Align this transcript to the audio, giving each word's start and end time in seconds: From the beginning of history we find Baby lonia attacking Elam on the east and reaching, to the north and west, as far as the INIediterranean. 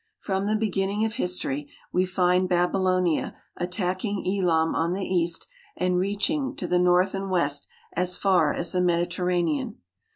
From 0.17 0.47
the 0.47 0.55
beginning 0.55 1.05
of 1.05 1.13
history 1.13 1.69
we 1.93 2.07
find 2.07 2.49
Baby 2.49 2.79
lonia 2.79 3.35
attacking 3.55 4.25
Elam 4.25 4.73
on 4.73 4.93
the 4.93 5.05
east 5.05 5.47
and 5.77 5.95
reaching, 5.99 6.55
to 6.55 6.65
the 6.65 6.79
north 6.79 7.13
and 7.13 7.29
west, 7.29 7.67
as 7.95 8.17
far 8.17 8.51
as 8.51 8.71
the 8.71 8.79
INIediterranean. 8.79 9.75